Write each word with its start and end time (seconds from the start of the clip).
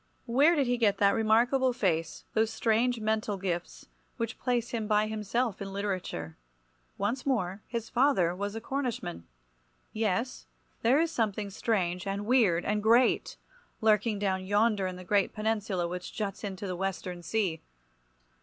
Where 0.25 0.55
did 0.55 0.65
he 0.65 0.77
get 0.79 0.97
that 0.97 1.11
remarkable 1.13 1.73
face, 1.73 2.25
those 2.33 2.51
strange 2.51 2.99
mental 2.99 3.37
gifts, 3.37 3.85
which 4.17 4.39
place 4.39 4.71
him 4.71 4.87
by 4.87 5.05
himself 5.05 5.61
in 5.61 5.71
literature? 5.71 6.35
Once 6.97 7.23
more, 7.23 7.61
his 7.67 7.87
father 7.87 8.33
was 8.35 8.55
a 8.55 8.59
Cornishman. 8.61 9.27
Yes, 9.93 10.47
there 10.81 10.99
is 10.99 11.11
something 11.11 11.51
strange, 11.51 12.07
and 12.07 12.25
weird, 12.25 12.65
and 12.65 12.81
great, 12.81 13.37
lurking 13.79 14.17
down 14.17 14.43
yonder 14.43 14.87
in 14.87 14.95
the 14.95 15.03
great 15.03 15.33
peninsula 15.33 15.87
which 15.87 16.11
juts 16.15 16.43
into 16.43 16.65
the 16.65 16.75
western 16.75 17.21
sea. 17.21 17.61